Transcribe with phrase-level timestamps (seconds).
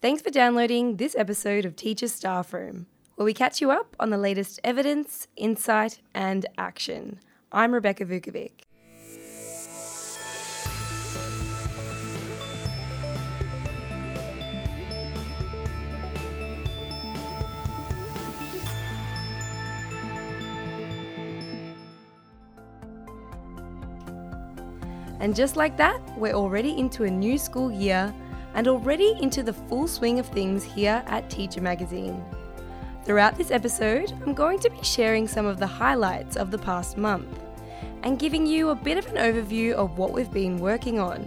[0.00, 4.10] Thanks for downloading this episode of Teacher Staff Room, where we catch you up on
[4.10, 7.18] the latest evidence, insight, and action.
[7.50, 8.52] I'm Rebecca Vukovic.
[25.18, 28.14] And just like that, we're already into a new school year
[28.58, 32.24] and already into the full swing of things here at Teacher Magazine.
[33.04, 36.98] Throughout this episode, I'm going to be sharing some of the highlights of the past
[36.98, 37.38] month
[38.02, 41.22] and giving you a bit of an overview of what we've been working on.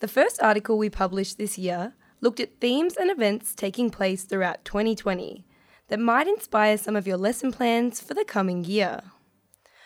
[0.00, 4.62] The first article we published this year looked at themes and events taking place throughout
[4.66, 5.46] 2020
[5.88, 9.00] that might inspire some of your lesson plans for the coming year.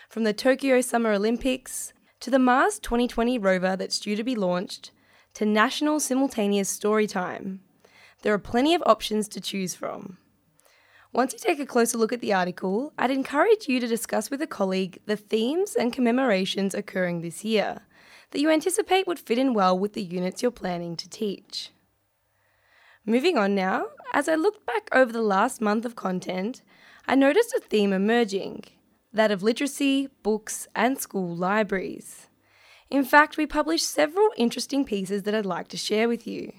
[0.08, 4.90] From the Tokyo Summer Olympics to the Mars 2020 rover that's due to be launched
[5.34, 7.60] to National Simultaneous Storytime,
[8.22, 10.18] there are plenty of options to choose from.
[11.12, 14.42] Once you take a closer look at the article, I'd encourage you to discuss with
[14.42, 17.82] a colleague the themes and commemorations occurring this year
[18.30, 21.70] that you anticipate would fit in well with the units you're planning to teach.
[23.04, 26.62] Moving on now, as I looked back over the last month of content,
[27.06, 28.64] I noticed a theme emerging
[29.12, 32.28] that of literacy, books, and school libraries.
[32.90, 36.52] In fact, we published several interesting pieces that I'd like to share with you.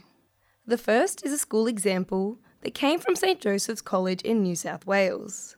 [0.65, 4.85] The first is a school example that came from St Joseph's College in New South
[4.85, 5.55] Wales,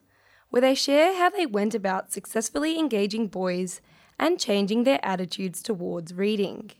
[0.50, 3.82] where they share how they went about successfully engaging boys
[4.18, 6.72] and changing their attitudes towards reading.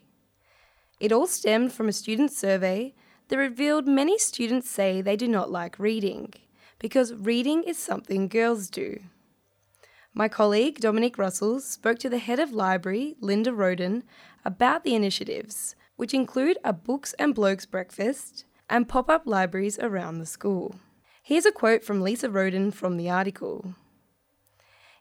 [1.00, 2.94] It all stemmed from a student survey
[3.28, 6.34] that revealed many students say they do not like reading
[6.80, 9.00] because reading is something girls do.
[10.14, 14.04] My colleague Dominic Russell spoke to the head of library, Linda Roden,
[14.46, 20.20] about the initiatives, which include a books and blokes breakfast and pop up libraries around
[20.20, 20.76] the school.
[21.24, 23.76] Here's a quote from Lisa Roden from the article.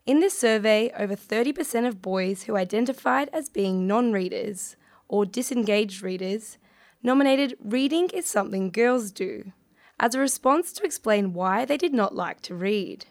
[0.04, 4.74] In this survey, over 30% of boys who identified as being non readers
[5.06, 6.58] or disengaged readers
[7.04, 9.52] nominated reading is something girls do
[10.00, 13.06] as a response to explain why they did not like to read.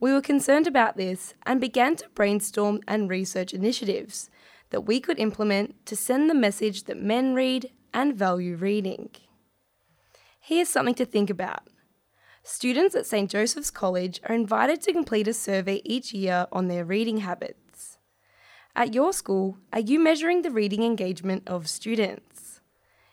[0.00, 4.30] We were concerned about this and began to brainstorm and research initiatives
[4.70, 9.10] that we could implement to send the message that men read and value reading.
[10.40, 11.68] Here's something to think about.
[12.50, 16.82] Students at St Joseph's College are invited to complete a survey each year on their
[16.82, 17.98] reading habits.
[18.74, 22.62] At your school, are you measuring the reading engagement of students?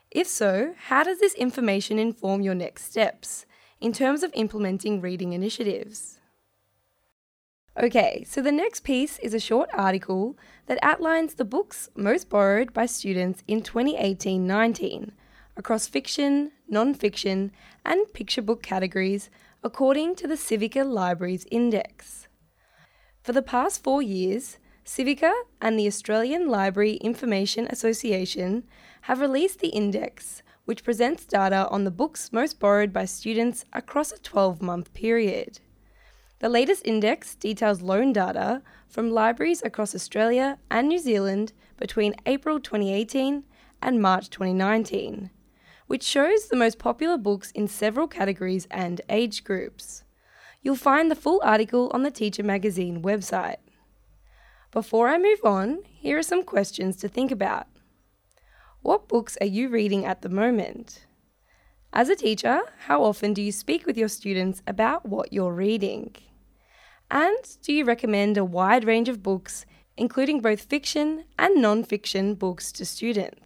[0.10, 3.46] If so, how does this information inform your next steps
[3.82, 6.22] in terms of implementing reading initiatives?
[7.78, 12.72] Okay, so the next piece is a short article that outlines the books most borrowed
[12.72, 15.12] by students in 2018 19
[15.58, 17.52] across fiction, non fiction,
[17.86, 19.30] and picture book categories
[19.64, 22.28] according to the Civica Libraries Index.
[23.24, 28.64] For the past four years, Civica and the Australian Library Information Association
[29.02, 34.12] have released the index, which presents data on the books most borrowed by students across
[34.12, 35.60] a 12 month period.
[36.40, 42.60] The latest index details loan data from libraries across Australia and New Zealand between April
[42.60, 43.44] 2018
[43.82, 45.32] and March 2019,
[45.88, 50.04] which shows the most popular books in several categories and age groups.
[50.62, 53.58] You'll find the full article on the Teacher Magazine website.
[54.72, 57.68] Before I move on, here are some questions to think about.
[58.82, 61.06] What books are you reading at the moment?
[61.94, 66.14] As a teacher, how often do you speak with your students about what you're reading?
[67.10, 69.66] And do you recommend a wide range of books,
[69.96, 73.45] including both fiction and non fiction books, to students?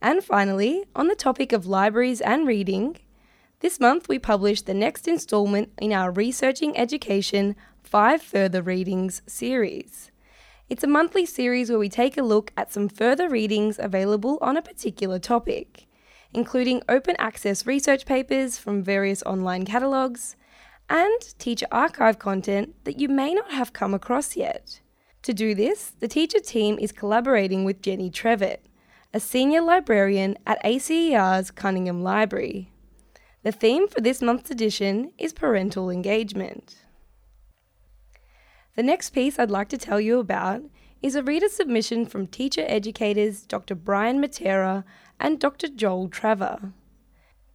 [0.00, 2.98] And finally, on the topic of libraries and reading,
[3.60, 10.12] this month we published the next instalment in our Researching Education Five Further Readings series.
[10.68, 14.56] It's a monthly series where we take a look at some further readings available on
[14.56, 15.86] a particular topic,
[16.32, 20.36] including open access research papers from various online catalogues
[20.88, 24.80] and teacher archive content that you may not have come across yet.
[25.22, 28.67] To do this, the teacher team is collaborating with Jenny Trevitt,
[29.14, 32.70] a senior librarian at ACER's Cunningham Library.
[33.42, 36.84] The theme for this month's edition is parental engagement.
[38.76, 40.62] The next piece I'd like to tell you about
[41.00, 43.74] is a reader submission from teacher educators Dr.
[43.74, 44.84] Brian Matera
[45.18, 45.68] and Dr.
[45.68, 46.74] Joel Traver.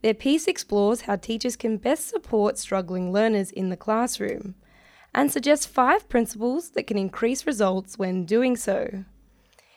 [0.02, 4.56] Their piece explores how teachers can best support struggling learners in the classroom
[5.14, 9.06] and suggests five principles that can increase results when doing so.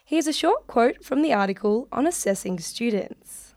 [0.08, 3.56] Here's a short quote from the article on assessing students.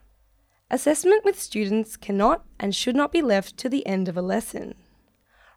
[0.68, 4.74] Assessment with students cannot and should not be left to the end of a lesson.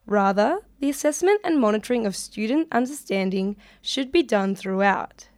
[0.06, 5.30] Rather, the assessment and monitoring of student understanding should be done throughout.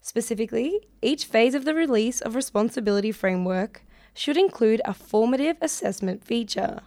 [0.00, 6.82] Specifically, each phase of the release of responsibility framework should include a formative assessment feature.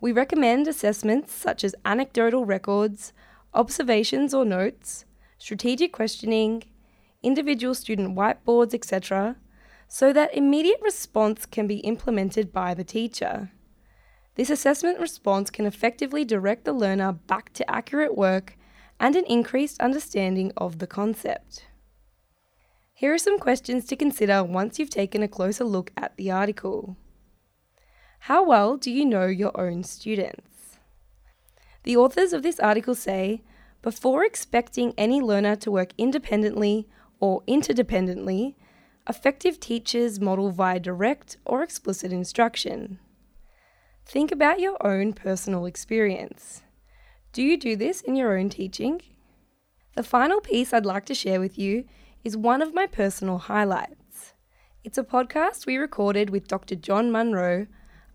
[0.00, 3.12] We recommend assessments such as anecdotal records,
[3.52, 5.04] observations or notes,
[5.36, 6.62] strategic questioning,
[7.22, 9.36] individual student whiteboards, etc.,
[9.88, 13.50] so that immediate response can be implemented by the teacher.
[14.36, 18.56] This assessment response can effectively direct the learner back to accurate work
[19.00, 21.66] and an increased understanding of the concept.
[22.94, 26.96] Here are some questions to consider once you've taken a closer look at the article.
[28.24, 30.76] How well do you know your own students?
[31.84, 33.42] The authors of this article say
[33.80, 36.86] before expecting any learner to work independently
[37.20, 38.54] or interdependently,
[39.08, 42.98] effective teachers model via direct or explicit instruction.
[44.06, 46.62] Think about your own personal experience.
[47.32, 49.02] Do you do this in your own teaching?
[49.94, 51.84] The final piece I'd like to share with you
[52.24, 54.34] is one of my personal highlights.
[54.82, 56.74] It's a podcast we recorded with Dr.
[56.74, 57.66] John Munro,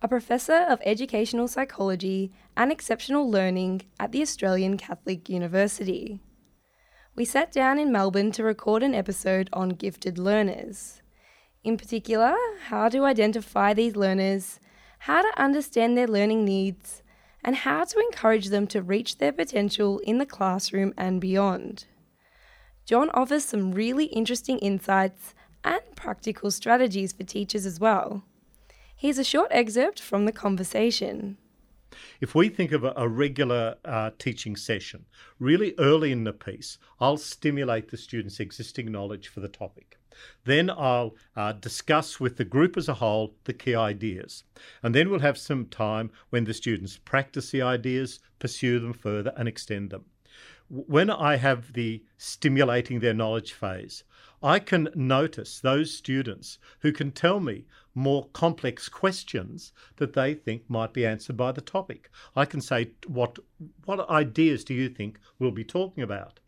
[0.02, 6.20] a professor of educational psychology and exceptional learning at the Australian Catholic University.
[7.16, 11.00] We sat down in Melbourne to record an episode on gifted learners.
[11.64, 12.36] In particular,
[12.66, 14.60] how to identify these learners
[15.00, 17.02] how to understand their learning needs,
[17.44, 21.84] and how to encourage them to reach their potential in the classroom and beyond.
[22.84, 25.32] John offers some really interesting insights
[25.62, 28.24] and practical strategies for teachers as well.
[28.96, 31.36] Here's a short excerpt from the conversation.
[32.20, 35.04] If we think of a, a regular uh, teaching session,
[35.38, 39.98] really early in the piece, I'll stimulate the students' existing knowledge for the topic.
[40.44, 44.44] Then I'll uh, discuss with the group as a whole the key ideas.
[44.82, 49.32] And then we'll have some time when the students practice the ideas, pursue them further,
[49.36, 50.06] and extend them.
[50.68, 54.04] When I have the stimulating their knowledge phase,
[54.46, 57.64] I can notice those students who can tell me
[57.96, 62.10] more complex questions that they think might be answered by the topic.
[62.36, 63.40] I can say, what,
[63.86, 66.38] what ideas do you think we'll be talking about?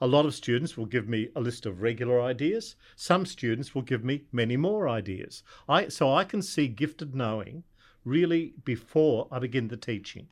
[0.00, 2.76] A lot of students will give me a list of regular ideas.
[2.94, 5.42] Some students will give me many more ideas.
[5.68, 7.64] I, so I can see gifted knowing
[8.04, 10.28] really before I begin the teaching.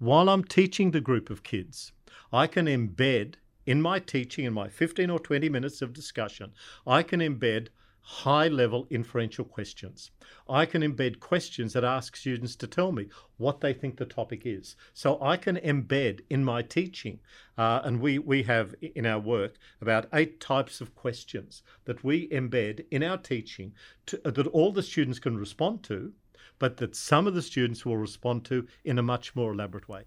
[0.00, 1.92] While I'm teaching the group of kids,
[2.32, 3.34] I can embed
[3.70, 6.52] in my teaching, in my 15 or 20 minutes of discussion,
[6.84, 7.68] I can embed
[8.00, 10.10] high level inferential questions.
[10.48, 13.06] I can embed questions that ask students to tell me
[13.36, 14.74] what they think the topic is.
[14.92, 17.20] So I can embed in my teaching,
[17.56, 22.28] uh, and we, we have in our work about eight types of questions that we
[22.30, 23.72] embed in our teaching
[24.06, 26.12] to, uh, that all the students can respond to,
[26.58, 30.06] but that some of the students will respond to in a much more elaborate way.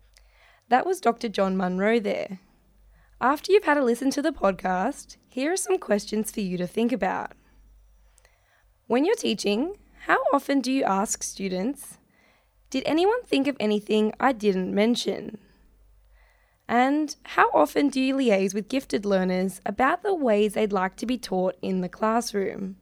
[0.67, 1.29] That was Dr.
[1.29, 2.39] John Munro there.
[3.23, 6.67] After you've had a listen to the podcast, here are some questions for you to
[6.67, 7.31] think about.
[8.87, 9.77] When you're teaching,
[10.07, 11.99] how often do you ask students,
[12.69, 15.37] Did anyone think of anything I didn't mention?
[16.67, 21.05] And how often do you liaise with gifted learners about the ways they'd like to
[21.05, 22.75] be taught in the classroom?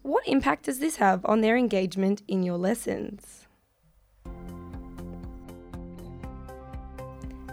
[0.00, 3.43] What impact does this have on their engagement in your lessons?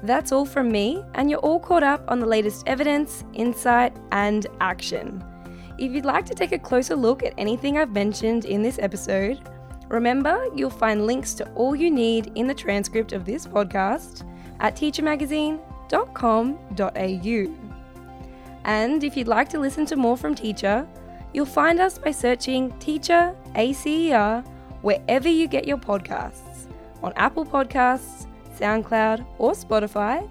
[0.04, 4.48] That's all from me, and you're all caught up on the latest evidence, insight, and
[4.60, 5.24] action.
[5.78, 9.40] If you'd like to take a closer look at anything I've mentioned in this episode,
[9.90, 14.28] remember you'll find links to all you need in the transcript of this podcast
[14.60, 17.72] at teachermagazine.com.au.
[18.64, 20.88] And if you'd like to listen to more from Teacher,
[21.34, 24.44] you'll find us by searching Teacher ACER
[24.82, 26.68] wherever you get your podcasts
[27.04, 28.28] on Apple Podcasts,
[28.62, 30.30] SoundCloud, or Spotify.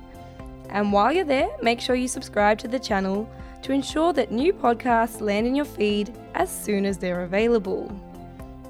[0.71, 3.29] And while you're there, make sure you subscribe to the channel
[3.63, 7.91] to ensure that new podcasts land in your feed as soon as they're available.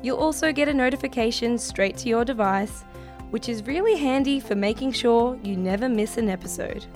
[0.03, 2.85] You'll also get a notification straight to your device,
[3.31, 6.87] which is really handy for making sure you never miss an episode.